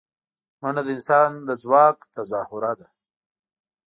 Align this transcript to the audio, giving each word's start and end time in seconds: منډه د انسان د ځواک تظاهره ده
منډه 0.61 0.81
د 0.85 0.89
انسان 0.95 1.31
د 1.47 1.49
ځواک 1.63 1.97
تظاهره 2.15 2.73
ده 2.79 2.87